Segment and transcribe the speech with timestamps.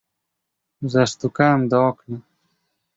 [0.81, 2.19] "Zastukałem do okna."